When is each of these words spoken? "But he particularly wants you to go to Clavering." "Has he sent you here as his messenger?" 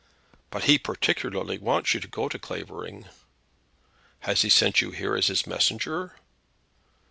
"But 0.49 0.63
he 0.63 0.79
particularly 0.79 1.59
wants 1.59 1.93
you 1.93 1.99
to 1.99 2.07
go 2.07 2.27
to 2.27 2.39
Clavering." 2.39 3.05
"Has 4.21 4.41
he 4.41 4.49
sent 4.49 4.81
you 4.81 4.89
here 4.89 5.13
as 5.15 5.27
his 5.27 5.45
messenger?" 5.45 6.15